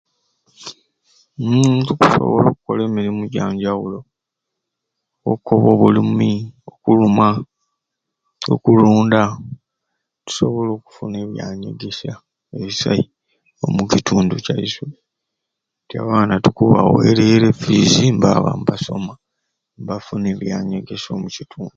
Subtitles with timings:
[1.41, 3.99] Uuuhm tukusobola okukola emirumu ejjanjjawulo
[5.29, 6.31] okukoba obulumi
[6.71, 7.27] okulumwa
[8.53, 12.13] okulunda nitusobola okufuna ebyanyegesya
[12.55, 13.03] ebisai
[13.65, 14.85] omukitundu kyaiswe
[15.83, 19.13] nti abaana tukubawerere e school fees nibaaba nibasoma
[19.75, 21.69] nebafuna ebyanyegesya omu kitundu